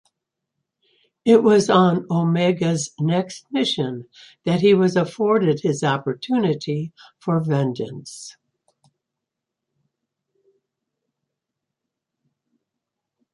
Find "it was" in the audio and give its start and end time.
1.25-1.69